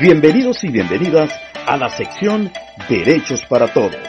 [0.00, 1.30] Bienvenidos y bienvenidas
[1.66, 2.50] a la sección
[2.88, 4.00] Derechos para Todos,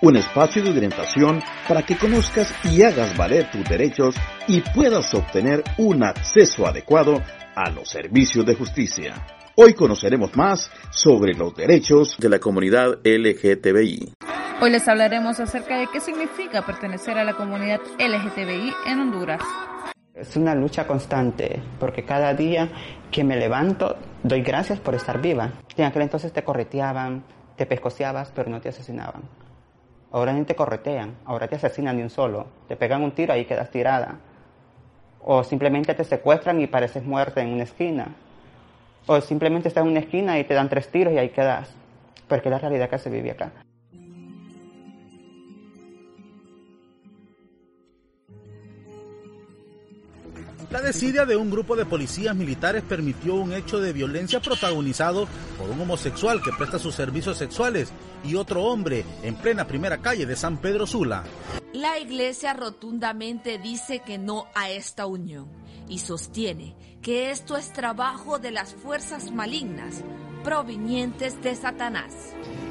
[0.00, 4.14] un espacio de orientación para que conozcas y hagas valer tus derechos
[4.48, 7.22] y puedas obtener un acceso adecuado
[7.54, 9.26] a los servicios de justicia.
[9.56, 14.14] Hoy conoceremos más sobre los derechos de la comunidad LGTBI.
[14.62, 19.42] Hoy les hablaremos acerca de qué significa pertenecer a la comunidad LGTBI en Honduras.
[20.16, 22.70] Es una lucha constante, porque cada día
[23.10, 25.52] que me levanto doy gracias por estar viva.
[25.76, 27.22] En aquel entonces te correteaban,
[27.54, 29.24] te pescoceabas, pero no te asesinaban.
[30.10, 32.46] Ahora ni te corretean, ahora te asesinan de un solo.
[32.66, 34.16] Te pegan un tiro y quedas tirada.
[35.22, 38.06] O simplemente te secuestran y pareces muerta en una esquina.
[39.04, 41.74] O simplemente estás en una esquina y te dan tres tiros y ahí quedas.
[42.26, 43.65] Porque es la realidad que se vive acá.
[50.70, 55.70] La desidia de un grupo de policías militares permitió un hecho de violencia protagonizado por
[55.70, 57.92] un homosexual que presta sus servicios sexuales
[58.24, 61.22] y otro hombre en plena primera calle de San Pedro Sula.
[61.72, 65.48] La iglesia rotundamente dice que no a esta unión
[65.88, 70.02] y sostiene que esto es trabajo de las fuerzas malignas
[70.42, 72.12] provenientes de Satanás.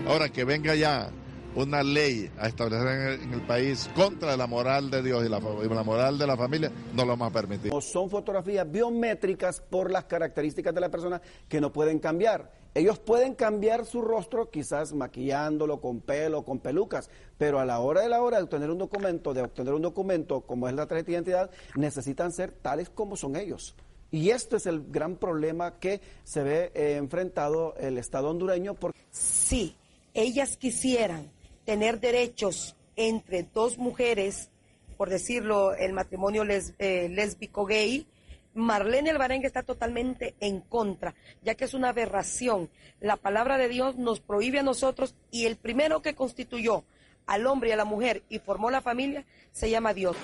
[0.06, 1.10] Ahora que venga ya
[1.56, 6.18] una ley a establecer en el, país contra la moral de Dios y la, moral
[6.18, 7.72] de la familia, no lo vamos a permitir.
[7.82, 12.52] Son fotografías biométricas por las características de la persona que no pueden cambiar.
[12.74, 18.02] Ellos pueden cambiar su rostro, quizás maquillándolo con pelo, con pelucas, pero a la hora
[18.02, 21.08] de la hora de obtener un documento, de obtener un documento como es la tarjeta
[21.08, 23.76] de identidad, necesitan ser tales como son ellos.
[24.12, 28.74] Y esto es el gran problema que se ve eh, enfrentado el Estado hondureño.
[28.74, 29.00] Porque...
[29.10, 29.76] Sí,
[30.14, 31.35] ellas quisieran
[31.66, 34.50] tener derechos entre dos mujeres,
[34.98, 38.08] por decirlo, el matrimonio eh, lésbico gay,
[38.54, 42.70] Marlene Alvarenga está totalmente en contra, ya que es una aberración.
[43.02, 46.86] La palabra de Dios nos prohíbe a nosotros y el primero que constituyó
[47.28, 50.16] al hombre y a la mujer y formó la familia se llama Dios.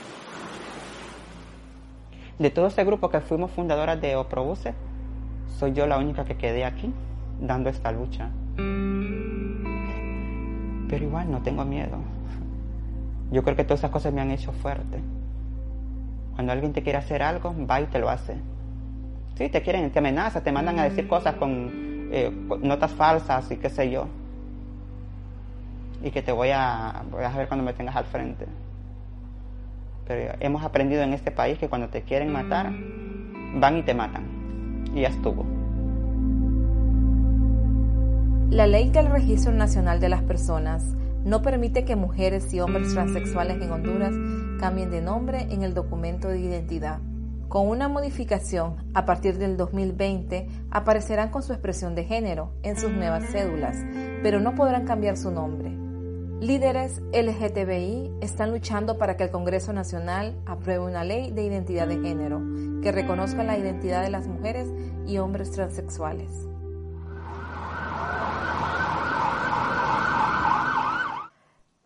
[2.40, 4.74] De todo ese grupo que fuimos fundadoras de Oprobuse,
[5.60, 6.94] soy yo la única que quedé aquí
[7.40, 8.32] dando esta lucha
[10.92, 11.98] pero igual no tengo miedo.
[13.32, 15.00] Yo creo que todas esas cosas me han hecho fuerte.
[16.36, 18.36] Cuando alguien te quiere hacer algo, va y te lo hace.
[19.36, 22.30] Sí, te quieren, te amenazan, te mandan a decir cosas con, eh,
[22.62, 24.08] notas falsas y qué sé yo.
[26.04, 28.46] Y que te voy a, voy a ver cuando me tengas al frente.
[30.06, 32.70] Pero hemos aprendido en este país que cuando te quieren matar,
[33.56, 34.26] van y te matan.
[34.94, 35.61] Y ya estuvo.
[38.52, 40.84] La ley del Registro Nacional de las Personas
[41.24, 44.14] no permite que mujeres y hombres transexuales en Honduras
[44.60, 47.00] cambien de nombre en el documento de identidad.
[47.48, 52.92] Con una modificación, a partir del 2020 aparecerán con su expresión de género en sus
[52.92, 53.78] nuevas cédulas,
[54.22, 55.72] pero no podrán cambiar su nombre.
[56.46, 62.02] Líderes LGTBI están luchando para que el Congreso Nacional apruebe una ley de identidad de
[62.02, 62.42] género
[62.84, 64.68] que reconozca la identidad de las mujeres
[65.08, 66.51] y hombres transexuales.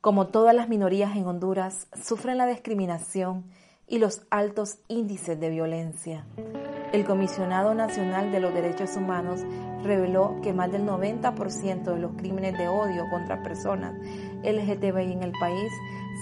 [0.05, 3.45] Como todas las minorías en Honduras, sufren la discriminación
[3.87, 6.27] y los altos índices de violencia.
[6.93, 9.41] El Comisionado Nacional de los Derechos Humanos
[9.81, 13.95] reveló que más del 90% de los crímenes de odio contra personas
[14.43, 15.71] LGTBI en el país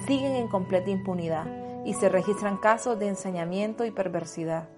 [0.07, 1.45] siguen en completa impunidad
[1.83, 4.69] y se registran casos de ensañamiento y perversidad.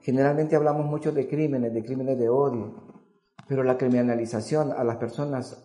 [0.00, 2.74] Generalmente hablamos mucho de crímenes, de crímenes de odio,
[3.46, 5.63] pero la criminalización a las personas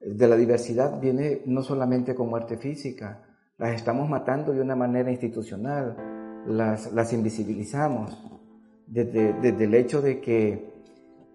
[0.00, 3.24] de la diversidad viene no solamente con muerte física,
[3.58, 8.16] las estamos matando de una manera institucional, las, las invisibilizamos,
[8.86, 10.72] desde, desde, el hecho de que,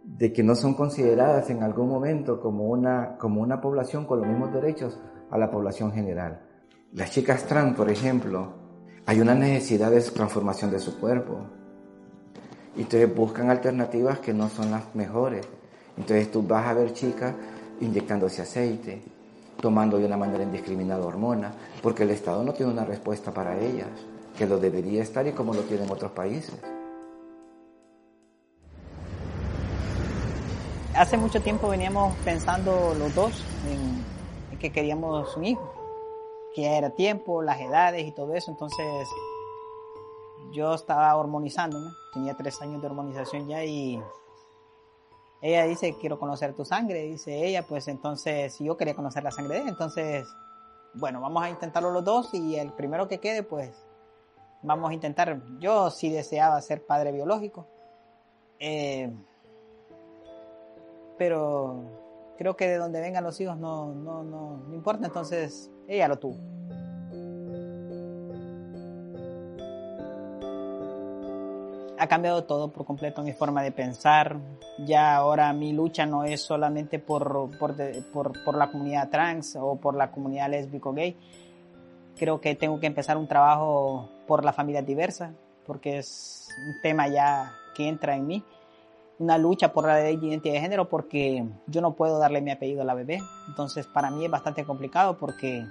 [0.04, 4.27] de que no son consideradas en algún momento como una, como una población con los
[4.27, 5.00] mismos derechos
[5.30, 6.42] a la población general.
[6.94, 8.54] Las chicas trans, por ejemplo,
[9.06, 11.39] hay una necesidad de transformación de su cuerpo.
[12.77, 15.45] Entonces buscan alternativas que no son las mejores.
[15.98, 17.36] Entonces tú vas a ver chicas
[17.83, 19.01] inyectándose aceite,
[19.62, 23.88] tomando de una manera indiscriminada hormona, porque el Estado no tiene una respuesta para ellas,
[24.38, 26.59] que lo debería estar y como lo tienen otros países.
[30.95, 35.74] Hace mucho tiempo veníamos pensando los dos en, que queríamos un hijo,
[36.56, 38.86] que era tiempo, las edades y todo eso, entonces
[40.51, 44.00] yo estaba hormonizándome, tenía tres años de hormonización ya y
[45.44, 49.56] ella dice, quiero conocer tu sangre, dice ella, pues entonces yo quería conocer la sangre
[49.56, 50.25] de ella, entonces,
[50.94, 53.86] bueno, vamos a intentarlo los dos y el primero que quede, pues
[54.62, 57.68] vamos a intentar, yo sí deseaba ser padre biológico,
[58.57, 59.12] eh,
[61.18, 61.84] pero
[62.38, 66.19] creo que de donde vengan los hijos no, no, no, no importa, entonces ella lo
[66.19, 66.38] tuvo.
[72.03, 74.38] Ha cambiado todo por completo mi forma de pensar.
[74.77, 77.75] Ya ahora mi lucha no es solamente por, por,
[78.11, 81.17] por, la comunidad trans o por la comunidad lésbico gay.
[82.17, 85.33] Creo que tengo que empezar un trabajo por la familia diversa,
[85.65, 88.44] porque es un tema ya que entra en mí.
[89.19, 92.85] Una lucha por la identidad de género, porque yo no puedo darle mi apellido a
[92.85, 93.19] la bebé.
[93.47, 95.65] Entonces, para mí es bastante complicado porque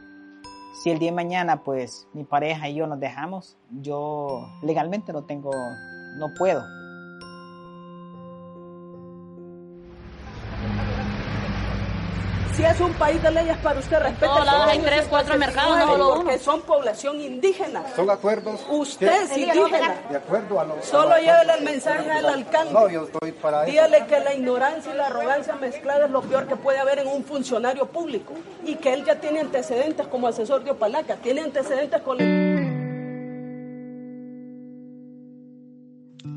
[0.83, 5.25] si el día de mañana, pues mi pareja y yo nos dejamos, yo legalmente no
[5.25, 5.51] tengo
[6.17, 6.65] no puedo.
[12.55, 14.27] Si es un país de leyes para usted, respete.
[14.27, 17.83] No, hay tres, cuatro mercados, no solo Porque son población indígena.
[17.97, 18.61] Son acuerdos.
[18.69, 19.95] Usted es indígena.
[20.11, 22.73] De acuerdo a lo Solo llévele el mensaje al alcalde.
[22.75, 23.71] No, yo estoy para eso.
[23.71, 27.09] Dígale que la ignorancia y la arrogancia mezclada es lo peor que puede haber en
[27.09, 28.35] un funcionario público.
[28.67, 31.17] Y que él ya tiene antecedentes como asesor de Opalaca.
[31.17, 32.19] Tiene antecedentes con...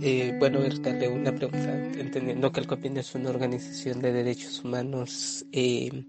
[0.01, 5.45] Eh, bueno, darle una pregunta, entendiendo que el COPIN es una organización de derechos humanos,
[5.51, 6.05] eh,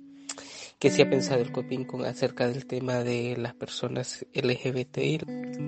[0.79, 5.21] ¿qué se ha pensado el COPIN con acerca del tema de las personas LGBTI?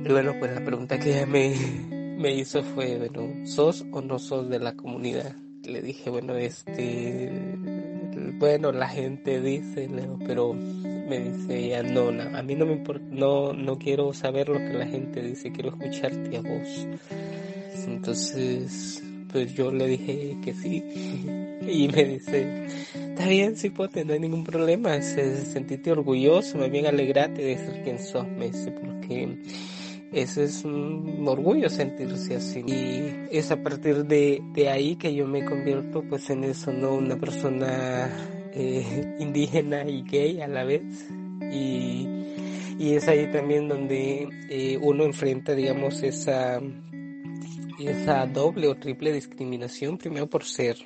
[0.05, 1.55] Y bueno, pues la pregunta que ella me,
[2.19, 5.37] me hizo fue, bueno, ¿sos o no sos de la comunidad?
[5.64, 7.31] Le dije, bueno, este,
[8.38, 9.88] bueno, la gente dice,
[10.26, 14.49] pero me dice ella, no, no, a mí no me importa, no, no quiero saber
[14.49, 16.87] lo que la gente dice, quiero escucharte a vos.
[17.93, 19.02] Entonces,
[19.32, 20.85] pues yo le dije que sí.
[21.69, 25.02] Y me dice, está bien, cipote, no hay ningún problema.
[25.02, 29.37] Se, sentiste orgulloso, me bien alegrate de ser quien sos, me dice, porque
[30.12, 32.61] ese es un orgullo sentirse así.
[32.61, 36.94] Y es a partir de, de ahí que yo me convierto pues en eso, ¿no?
[36.94, 38.08] Una persona
[38.55, 40.82] eh, indígena y gay a la vez.
[41.52, 42.08] Y,
[42.79, 46.62] y es ahí también donde eh, uno enfrenta, digamos, esa
[47.86, 50.76] esa doble o triple discriminación, primero por ser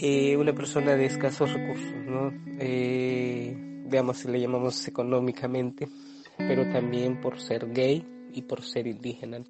[0.00, 2.32] eh, una persona de escasos recursos, ¿no?
[2.58, 3.54] Eh,
[3.86, 5.88] veamos si le llamamos económicamente,
[6.36, 9.42] pero también por ser gay y por ser indígena.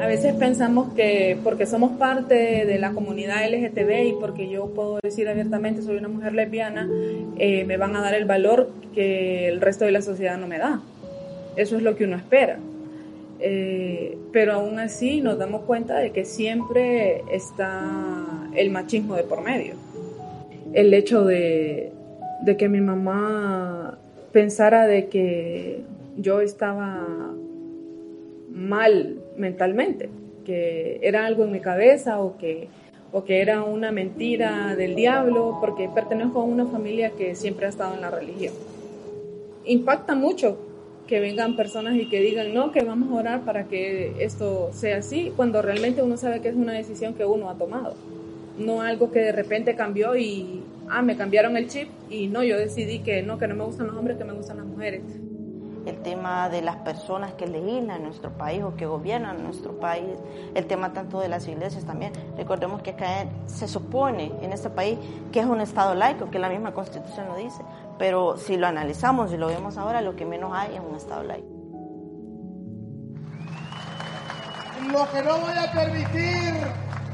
[0.00, 2.34] A veces pensamos que porque somos parte
[2.66, 6.88] de la comunidad LGTB y porque yo puedo decir abiertamente soy una mujer lesbiana,
[7.38, 10.58] eh, me van a dar el valor que el resto de la sociedad no me
[10.58, 10.80] da.
[11.56, 12.58] Eso es lo que uno espera.
[13.44, 17.82] Eh, pero aún así nos damos cuenta de que siempre está
[18.54, 19.74] el machismo de por medio.
[20.72, 21.92] El hecho de,
[22.56, 23.98] que mi mamá
[24.30, 25.80] pensara de que
[26.16, 27.34] yo estaba
[28.50, 30.08] mal mentalmente,
[30.44, 32.68] que era algo en mi cabeza o que,
[33.10, 37.70] o que era una mentira del diablo, porque pertenezco a una familia que siempre ha
[37.70, 38.54] estado en la religión.
[39.64, 40.58] Impacta mucho
[41.06, 44.98] que vengan personas y que digan, no, que vamos a orar para que esto sea
[44.98, 47.94] así, cuando realmente uno sabe que es una decisión que uno ha tomado,
[48.58, 52.56] no algo que de repente cambió y, ah, me cambiaron el chip y no, yo
[52.56, 55.02] decidí que no, que no me gustan los hombres, que me gustan las mujeres
[55.86, 60.10] el tema de las personas que legislan en nuestro país o que gobiernan nuestro país,
[60.54, 62.12] el tema tanto de las iglesias también.
[62.36, 64.98] Recordemos que acá se supone en este país
[65.32, 67.62] que es un Estado laico, que la misma Constitución lo dice,
[68.02, 71.22] pero si lo analizamos y lo vemos ahora, lo que menos hay es un Estado
[71.22, 71.46] laico.
[74.90, 76.52] Lo que no voy a permitir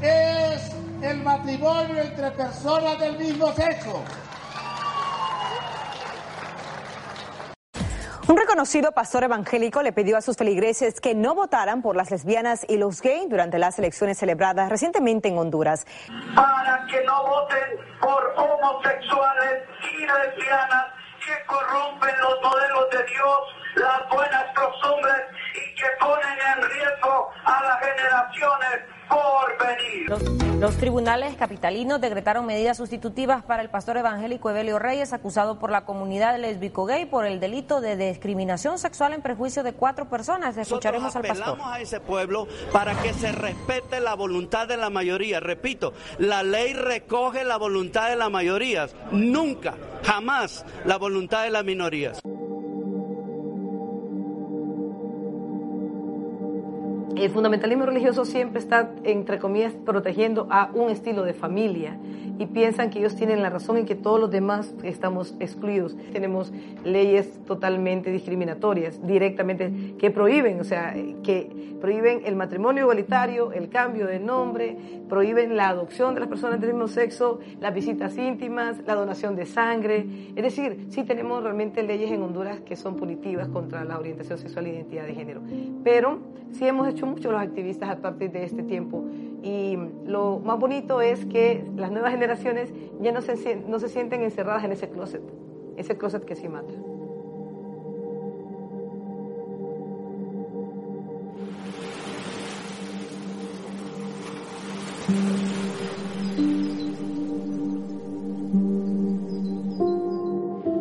[0.01, 0.71] es
[1.03, 4.01] el matrimonio entre personas del mismo sexo.
[8.29, 12.63] Un reconocido pastor evangélico le pidió a sus feligreses que no votaran por las lesbianas
[12.69, 15.87] y los gays durante las elecciones celebradas recientemente en Honduras.
[16.35, 20.85] Para que no voten por homosexuales y lesbianas
[21.25, 23.39] que corrompen los modelos de Dios,
[23.77, 25.21] las buenas costumbres
[25.55, 30.09] y que ponen en riesgo a las generaciones Porvenir.
[30.09, 30.23] Los,
[30.59, 35.85] los tribunales capitalinos decretaron medidas sustitutivas para el pastor evangélico Evelio Reyes, acusado por la
[35.85, 40.57] comunidad lésbico-gay por el delito de discriminación sexual en perjuicio de cuatro personas.
[40.57, 41.47] Escucharemos al pastor.
[41.49, 45.39] apelamos a ese pueblo para que se respete la voluntad de la mayoría.
[45.39, 51.63] Repito, la ley recoge la voluntad de la mayoría, nunca, jamás la voluntad de las
[51.63, 52.21] minorías.
[57.19, 61.97] El fundamentalismo religioso siempre está, entre comillas, protegiendo a un estilo de familia
[62.39, 65.97] y piensan que ellos tienen la razón y que todos los demás estamos excluidos.
[66.13, 66.53] Tenemos
[66.85, 74.07] leyes totalmente discriminatorias, directamente, que prohíben, o sea, que prohíben el matrimonio igualitario, el cambio
[74.07, 74.77] de nombre,
[75.09, 79.45] prohíben la adopción de las personas del mismo sexo, las visitas íntimas, la donación de
[79.45, 80.05] sangre.
[80.35, 84.67] Es decir, sí tenemos realmente leyes en Honduras que son punitivas contra la orientación sexual
[84.67, 85.41] e identidad de género.
[85.83, 86.19] Pero
[86.51, 89.03] sí hemos hecho mucho los activistas a partir de este tiempo
[89.41, 94.21] y lo más bonito es que las nuevas generaciones ya no se, no se sienten
[94.21, 95.21] encerradas en ese closet,
[95.77, 96.73] ese closet que sí mata.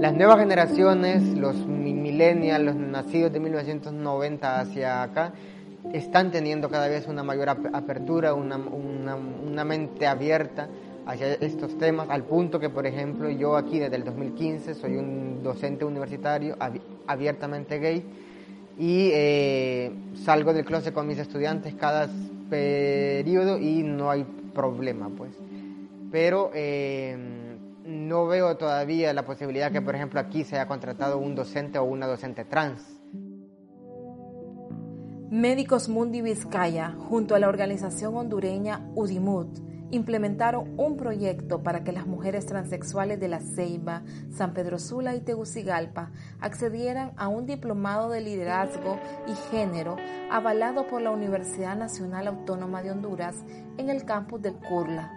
[0.00, 5.32] Las nuevas generaciones, los millennials, los nacidos de 1990 hacia acá,
[5.92, 10.68] están teniendo cada vez una mayor apertura, una, una, mente abierta
[11.06, 15.42] hacia estos temas, al punto que, por ejemplo, yo aquí desde el 2015 soy un
[15.42, 16.56] docente universitario
[17.06, 18.04] abiertamente gay
[18.78, 19.92] y eh,
[20.24, 22.08] salgo del closet con mis estudiantes cada
[22.50, 25.32] periodo y no hay problema, pues.
[26.12, 27.16] Pero eh,
[27.84, 31.84] no veo todavía la posibilidad que, por ejemplo, aquí se haya contratado un docente o
[31.84, 32.97] una docente trans.
[35.30, 39.58] Médicos Mundi Vizcaya, junto a la organización hondureña UDIMUT,
[39.90, 45.20] implementaron un proyecto para que las mujeres transexuales de La Ceiba, San Pedro Sula y
[45.20, 49.96] Tegucigalpa accedieran a un diplomado de liderazgo y género
[50.30, 53.36] avalado por la Universidad Nacional Autónoma de Honduras
[53.76, 55.12] en el campus del Curla.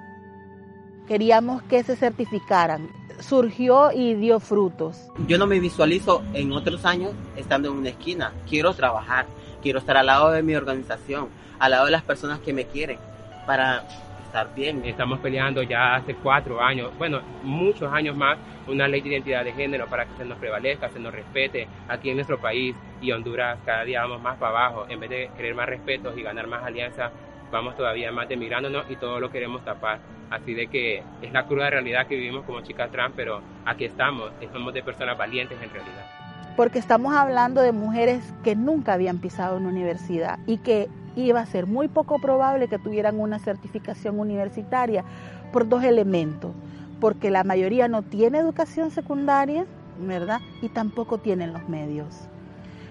[1.08, 2.90] Queríamos que se certificaran.
[3.22, 5.10] Surgió y dio frutos.
[5.28, 8.34] Yo no me visualizo en otros años estando en una esquina.
[8.50, 9.26] Quiero trabajar
[9.62, 12.98] quiero estar al lado de mi organización, al lado de las personas que me quieren,
[13.46, 13.84] para
[14.26, 14.84] estar bien.
[14.86, 18.38] Estamos peleando ya hace cuatro años, bueno, muchos años más,
[18.68, 22.10] una ley de identidad de género para que se nos prevalezca, se nos respete aquí
[22.10, 24.86] en nuestro país y Honduras cada día vamos más para abajo.
[24.90, 27.12] En vez de querer más respetos y ganar más alianzas,
[27.52, 30.00] vamos todavía más demigrándonos y todo lo queremos tapar.
[30.30, 34.32] Así de que es la cruda realidad que vivimos como chicas trans, pero aquí estamos,
[34.54, 36.21] somos de personas valientes en realidad
[36.56, 41.46] porque estamos hablando de mujeres que nunca habían pisado una universidad y que iba a
[41.46, 45.04] ser muy poco probable que tuvieran una certificación universitaria
[45.52, 46.52] por dos elementos,
[47.00, 49.66] porque la mayoría no tiene educación secundaria,
[50.00, 50.40] ¿verdad?
[50.62, 52.28] Y tampoco tienen los medios.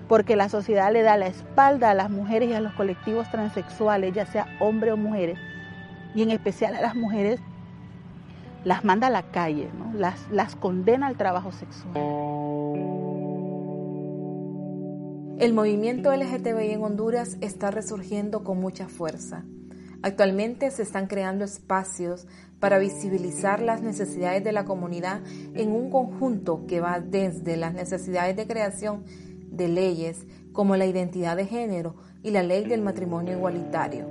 [0.09, 4.12] Porque la sociedad le da la espalda a las mujeres y a los colectivos transexuales,
[4.12, 5.38] ya sea hombre o mujeres,
[6.14, 7.40] y en especial a las mujeres,
[8.64, 9.99] las manda a la calle, ¿no?
[9.99, 11.95] las, las condena al trabajo sexual.
[15.40, 19.47] El movimiento LGTBI en Honduras está resurgiendo con mucha fuerza.
[20.02, 22.26] Actualmente se están creando espacios
[22.59, 25.23] para visibilizar las necesidades de la comunidad
[25.54, 29.04] en un conjunto que va desde las necesidades de creación
[29.50, 34.11] de leyes como la identidad de género y la ley del matrimonio igualitario.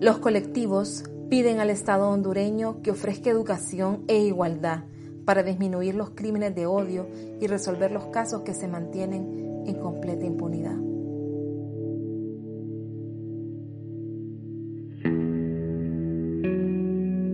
[0.00, 4.84] Los colectivos piden al Estado hondureño que ofrezca educación e igualdad
[5.26, 7.08] para disminuir los crímenes de odio
[7.42, 10.76] y resolver los casos que se mantienen en completa impunidad.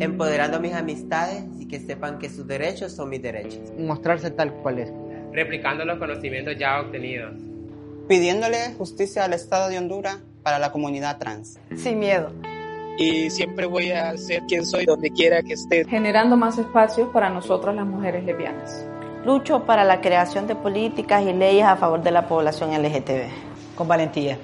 [0.00, 3.60] Empoderando a mis amistades y que sepan que sus derechos son mis derechos.
[3.78, 4.92] Mostrarse tal cual es.
[5.32, 7.34] Replicando los conocimientos ya obtenidos.
[8.08, 11.58] Pidiéndole justicia al Estado de Honduras para la comunidad trans.
[11.76, 12.32] Sin miedo.
[12.96, 15.84] Y siempre voy a ser quien soy donde quiera que esté.
[15.84, 18.87] Generando más espacios para nosotros las mujeres lesbianas.
[19.24, 23.76] Lucho para la creación de políticas y leyes a favor de la población LGTB.
[23.76, 24.38] Con valentía.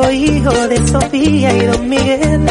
[0.00, 2.46] Hijo de Sofía y Don Miguel.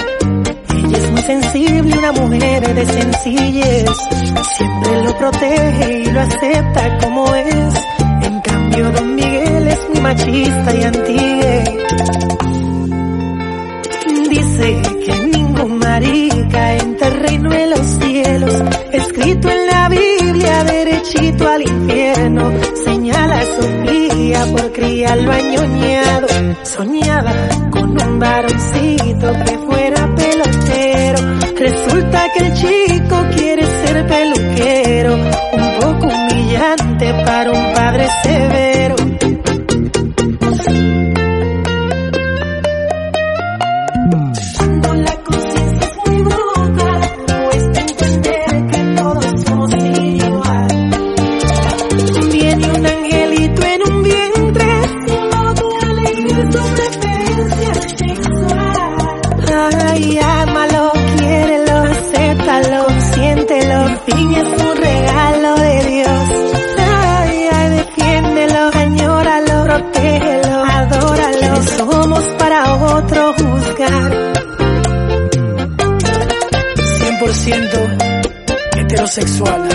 [0.75, 3.89] Ella es muy sensible, una mujer de sencillez.
[4.57, 7.85] Siempre lo protege y lo acepta como es.
[8.21, 11.41] En cambio, Don Miguel es muy machista y anti
[14.29, 18.63] Dice que ningún marica entra el reino de los cielos.
[18.91, 22.51] Escrito en la Biblia, derechito al infierno.
[23.51, 26.27] A Sofía por criarlo añoñado.
[26.63, 27.31] Soñaba
[27.71, 31.19] con un varoncito que fuera pelotero.
[31.57, 35.15] Resulta que el chico quiere ser peluquero.
[35.15, 38.50] Un poco humillante para un padre severo.
[79.11, 79.70] Heterosexual.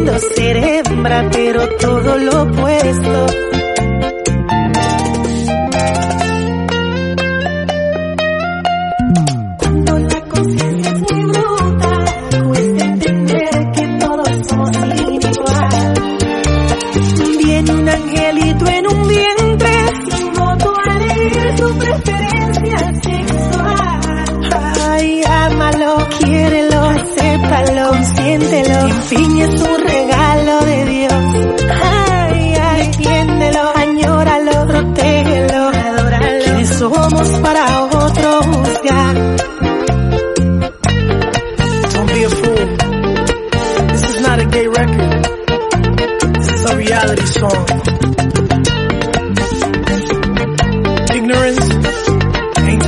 [0.00, 3.26] Queriendo ser hembra, pero todo lo opuesto.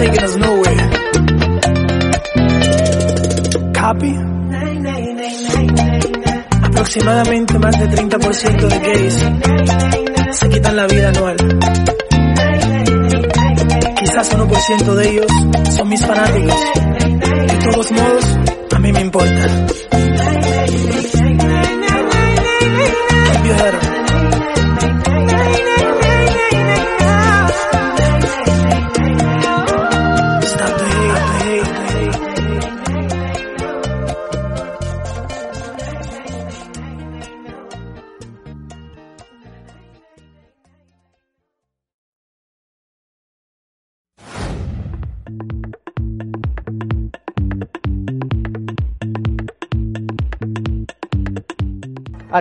[0.03, 0.85] Taking us nowhere.
[3.73, 4.13] Copy.
[6.63, 9.17] Aproximadamente más del 30% de gays
[10.33, 11.37] se quitan la vida anual.
[13.97, 15.27] Quizás 1% de ellos
[15.77, 16.57] son mis fanáticos.
[17.47, 18.39] De todos modos,
[18.75, 19.49] a mí me importa.
[23.43, 23.92] Keep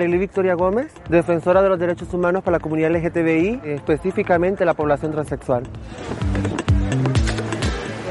[0.02, 5.12] Arely Victoria Gómez, defensora de los derechos humanos para la comunidad LGTBI, específicamente la población
[5.12, 5.64] transexual.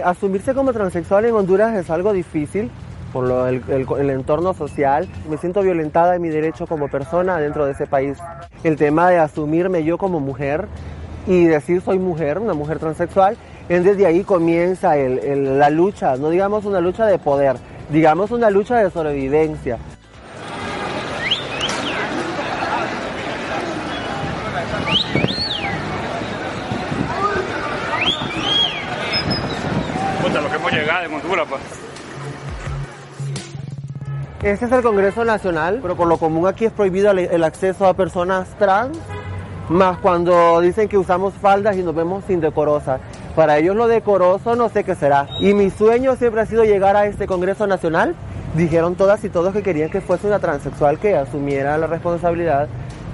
[0.05, 2.71] Asumirse como transexual en Honduras es algo difícil
[3.13, 5.09] por el, entorno social.
[5.29, 8.19] Me siento violentada en mi derecho como persona dentro de ese país.
[8.63, 10.67] El tema de asumirme yo como mujer
[11.27, 13.37] y decir soy mujer, una mujer transexual,
[13.69, 17.57] es desde ahí comienza la lucha, no digamos una lucha de poder,
[17.91, 19.79] digamos una lucha de sobrevivencia.
[31.05, 31.63] En Honduras, pues.
[34.43, 37.87] Este es el Congreso Nacional, pero por lo común aquí es prohibido el, el acceso
[37.87, 38.99] a personas trans,
[39.69, 43.01] más cuando dicen que usamos faldas y nos vemos indecorosas.
[43.37, 45.29] Para ellos lo decoroso no sé qué será.
[45.41, 48.15] Y mi sueño siempre ha sido llegar a este Congreso Nacional.
[48.55, 52.69] Dijeron todas y todos que querían que fuese una transexual que asumiera la responsabilidad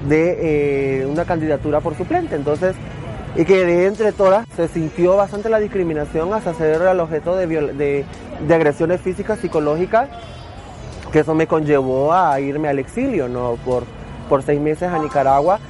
[0.08, 2.36] de eh, una candidatura por suplente.
[2.36, 2.74] Entonces,
[3.36, 7.46] y que de entre todas se sintió bastante la discriminación hasta ser el objeto de,
[7.46, 8.04] de,
[8.40, 10.08] de agresiones físicas, psicológicas,
[11.12, 13.56] que eso me conllevó a irme al exilio, ¿no?
[13.64, 13.84] Por,
[14.28, 15.60] por seis meses a Nicaragua.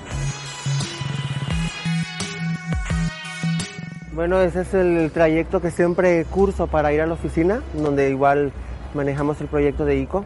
[4.13, 8.53] Bueno, ese es el trayecto que siempre curso para ir a la oficina, donde igual
[8.95, 10.25] manejamos el proyecto de ICO.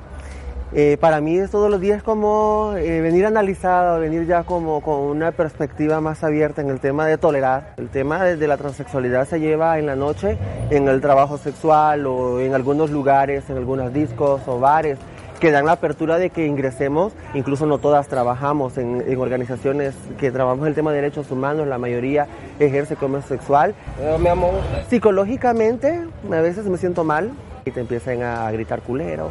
[0.72, 5.00] Eh, para mí es todos los días como eh, venir analizado, venir ya como con
[5.00, 7.74] una perspectiva más abierta en el tema de tolerar.
[7.76, 10.38] El tema de, de la transexualidad se lleva en la noche,
[10.70, 14.98] en el trabajo sexual o en algunos lugares, en algunos discos o bares
[15.40, 20.30] que dan la apertura de que ingresemos, incluso no todas trabajamos en, en organizaciones que
[20.30, 22.26] trabajamos el tema de derechos humanos, la mayoría
[22.58, 23.74] ejerce comercio sexual.
[24.20, 24.52] mi amor.
[24.88, 27.30] Psicológicamente, a veces me siento mal
[27.64, 29.30] y te empiezan a gritar culero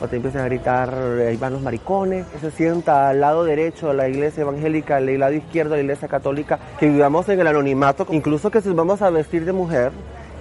[0.00, 0.94] o te empiezan a gritar,
[1.28, 5.76] ahí van los maricones, se sienta al lado derecho la iglesia evangélica, al lado izquierdo
[5.76, 9.52] la iglesia católica, que vivamos en el anonimato, incluso que si vamos a vestir de
[9.52, 9.92] mujer,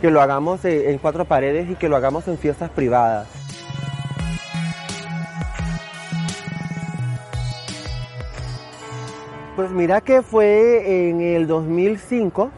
[0.01, 3.27] que lo hagamos eh, en cuatro paredes y que lo hagamos en fiestas privadas.
[9.55, 12.49] Pues mira que fue en el 2005,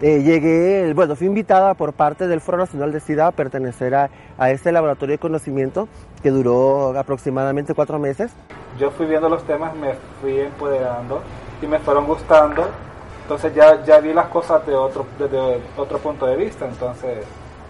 [0.00, 4.10] eh, llegué, bueno, fui invitada por parte del Foro Nacional de SIDA a pertenecer a,
[4.38, 5.88] a este laboratorio de conocimiento
[6.22, 8.32] que duró aproximadamente cuatro meses.
[8.78, 11.20] Yo fui viendo los temas, me fui empoderando
[11.60, 12.66] y me fueron gustando.
[13.22, 16.66] Entonces ya, ya vi las cosas de otro, desde otro punto de vista.
[16.66, 17.24] Entonces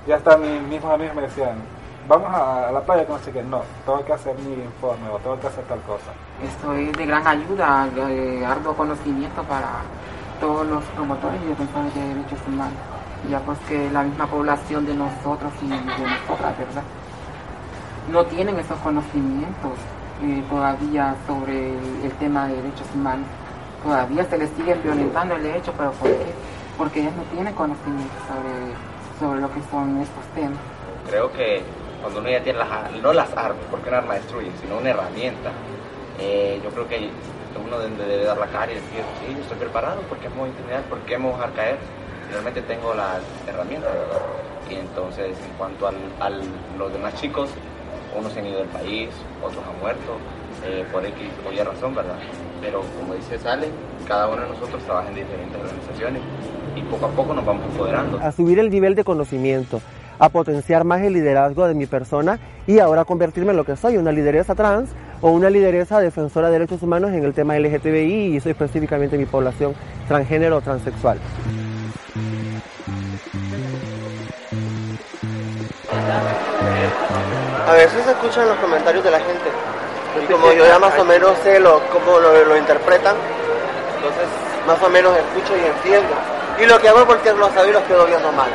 [0.07, 1.57] ya hasta mis mismos amigos me decían,
[2.09, 3.43] vamos a, a la playa, que no sé qué.
[3.43, 6.13] No, tengo que hacer mi informe o tengo que hacer tal cosa.
[6.43, 9.83] Esto es de gran ayuda, de arduo conocimiento para
[10.41, 12.79] todos los promotores y defensores de derechos humanos,
[13.29, 16.83] ya pues que la misma población de nosotros y de nosotras, ¿verdad?
[18.11, 19.79] No tienen esos conocimientos
[20.49, 23.27] todavía sobre el, tema de derechos humanos.
[23.83, 26.33] Todavía se les sigue violentando el derecho, pero ¿por qué?
[26.77, 28.75] Porque ellos no tienen conocimiento sobre,
[29.19, 30.59] sobre lo que son estos temas.
[31.09, 31.63] Creo que
[32.03, 32.69] cuando uno ya tiene las,
[33.03, 35.51] no las armas, porque un arma destruye, sino una herramienta,
[36.19, 37.11] eh, yo creo que
[37.59, 40.45] uno debe, dar la cara y decir, sí, yo estoy preparado, ¿por qué me voy
[40.47, 40.83] a intimidar?
[40.85, 41.77] ¿Por qué me voy a dejar caer?
[42.31, 44.23] Realmente tengo las herramientas, ¿verdad?
[44.71, 46.43] Y entonces, en cuanto al, al-
[46.79, 47.51] los demás chicos,
[48.17, 49.09] unos han ido del país,
[49.43, 50.17] otros han muerto,
[50.65, 51.17] eh, por X
[51.49, 52.17] o Y razón, ¿verdad?
[52.61, 53.69] Pero como dice Sale,
[54.07, 56.23] cada uno de nosotros trabaja en diferentes organizaciones
[56.77, 58.19] y poco a poco nos vamos empoderando.
[58.21, 59.81] a subir el nivel de conocimiento,
[60.19, 63.97] a potenciar más el liderazgo de mi persona y ahora convertirme en lo que soy,
[63.97, 64.91] una lideresa trans
[65.23, 69.27] o una lideresa defensora de derechos humanos en el tema LGTBI y soy específicamente mi
[69.27, 69.75] población
[70.09, 71.19] transgénero o transexual.
[77.67, 79.51] A veces se escuchan los comentarios de la gente
[80.23, 83.15] y como yo ya más o menos sé lo, cómo lo, lo interpretan,
[83.97, 84.27] entonces
[84.67, 86.15] más o menos escucho y entiendo.
[86.61, 88.51] Y lo que hago porque los sabía y los quedo viendo mal.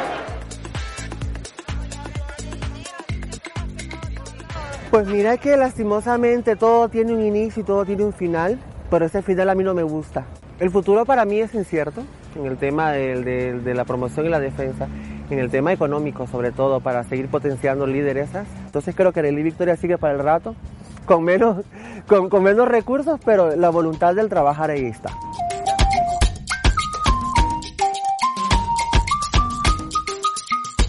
[4.95, 8.57] Pues mira que lastimosamente todo tiene un inicio y todo tiene un final,
[8.89, 10.25] pero ese final a mí no me gusta.
[10.57, 12.01] El futuro para mí es incierto
[12.33, 14.87] en el tema de, la promoción y la defensa,
[15.29, 18.47] en el tema económico sobre todo, para seguir potenciando lideresas.
[18.67, 20.55] Entonces creo que Nelly Victoria sigue para el rato,
[21.03, 21.65] con menos,
[22.07, 25.09] con menos recursos, pero la voluntad del trabajar ahí está.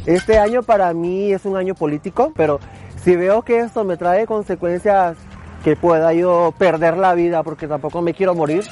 [0.07, 2.61] Este año para mí es un año político, pero
[3.07, 5.17] si veo que esto me trae consecuencias
[5.63, 8.65] que pueda yo perder la vida porque tampoco me quiero morir,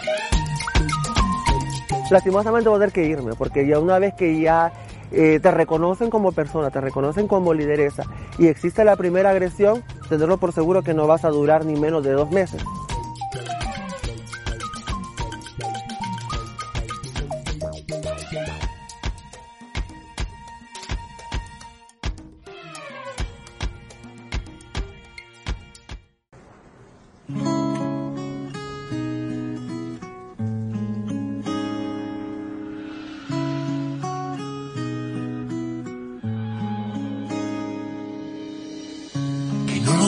[2.11, 4.73] lastimosamente voy a tener que irme, porque ya una vez que ya
[5.13, 10.39] eh, te reconocen como persona, te reconocen como lideresa y existe la primera agresión, tenerlo
[10.39, 12.61] por seguro que no vas a durar ni menos de dos meses.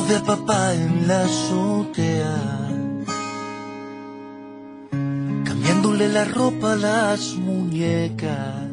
[0.09, 2.37] Vea papá en la azotea.
[5.45, 8.66] Cambiándole la ropa a las muñecas.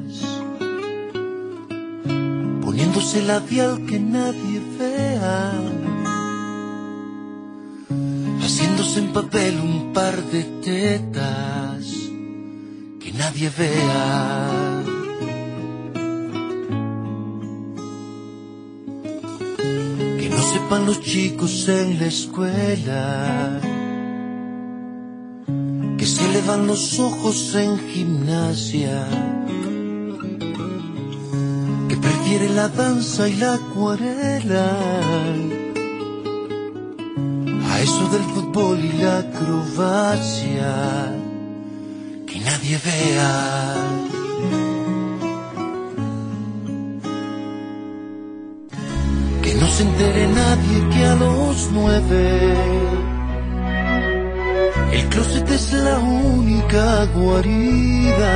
[2.73, 5.53] poniéndose labial que nadie vea,
[8.41, 11.85] haciéndose en papel un par de tetas
[12.99, 14.72] que nadie vea.
[20.73, 23.59] Sepan los chicos en la escuela.
[25.99, 29.05] Que se le van los ojos en gimnasia,
[31.89, 34.67] que prefiere la danza y la acuarela.
[37.69, 40.73] A eso del fútbol y la acrobacia,
[42.25, 44.02] que nadie vea.
[49.73, 52.83] Se entere nadie que a los nueve
[54.93, 58.33] el closet es la única guarida.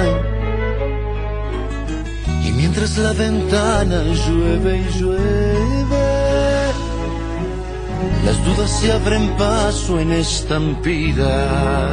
[2.44, 6.08] Y mientras la ventana llueve y llueve,
[8.26, 11.90] las dudas se abren paso en estampida.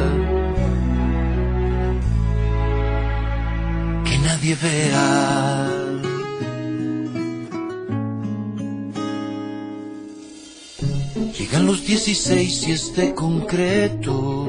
[4.05, 5.64] Que nadie vea.
[11.55, 14.45] Llegan los 16 y este concreto.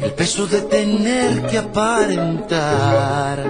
[0.00, 3.44] El peso de tener que aparentar.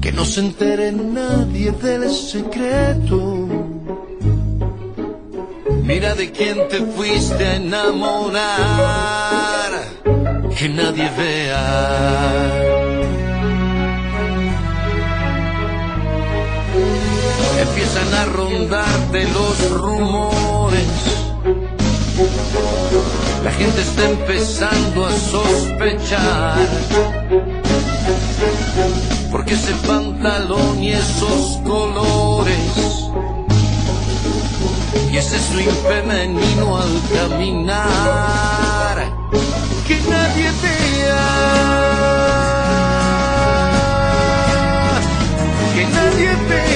[0.00, 3.46] Que no se entere nadie del secreto.
[5.82, 8.48] Mira de quién te fuiste a enamorar.
[10.58, 12.77] Que nadie vea.
[17.68, 20.86] Empiezan a rondarte los rumores.
[23.44, 26.58] La gente está empezando a sospechar.
[29.30, 33.08] Porque ese pantalón y esos colores.
[35.12, 38.96] Y ese swing femenino al caminar.
[39.86, 41.28] Que nadie vea.
[45.74, 46.67] Que nadie vea.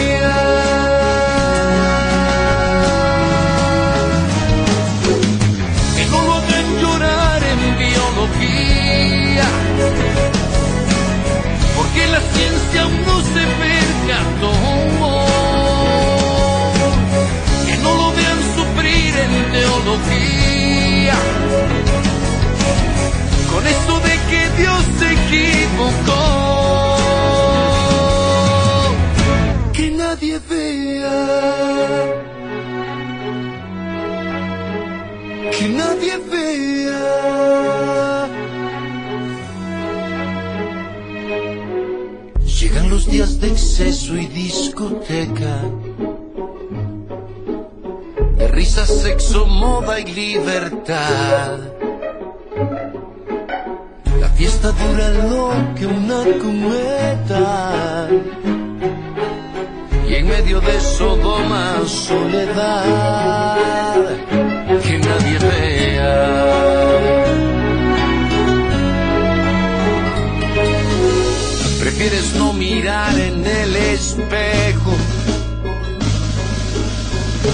[72.03, 74.91] Prefieres no mirar en el espejo,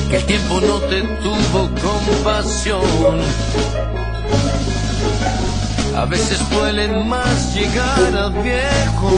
[0.08, 2.80] que el tiempo no te tuvo compasión.
[5.98, 9.10] A veces duelen más llegar a viejo,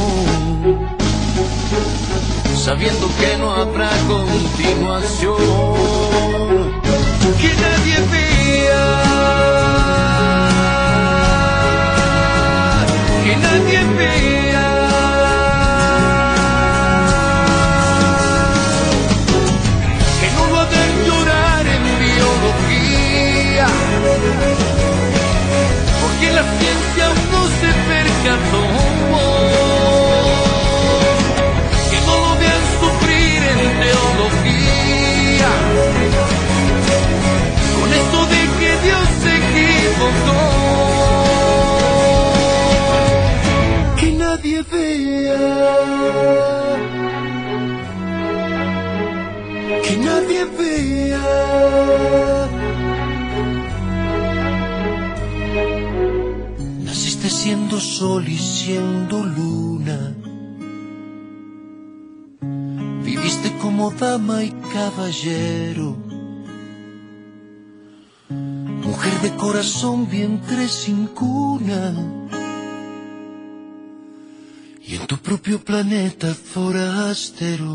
[2.65, 5.37] sabiendo que no habrá continuación
[7.41, 8.93] que nadie vea,
[13.23, 14.40] que nadie vea.
[37.81, 40.50] Con esto de que Dios se equivocó.
[58.01, 60.15] Sol y siendo luna.
[63.05, 65.89] Viviste como dama y caballero
[68.89, 71.83] mujer de corazón, vientre sin cuna.
[74.89, 77.71] y en tu propio planeta forastero.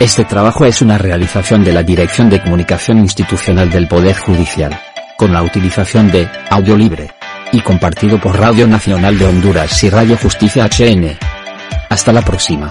[0.00, 4.80] Este trabajo es una realización de la Dirección de Comunicación Institucional del Poder Judicial,
[5.16, 7.10] con la utilización de audio libre
[7.50, 11.18] y compartido por Radio Nacional de Honduras y Radio Justicia HN.
[11.88, 12.70] Hasta la próxima.